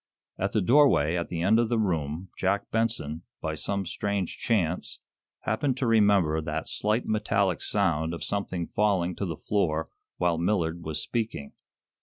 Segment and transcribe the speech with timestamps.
[0.39, 4.97] At the doorway at the end of the room Jack Benson, by some strange chance,
[5.41, 9.87] happened to remember that slight metallic sound of something falling to the floor
[10.17, 11.53] while Millard was speaking.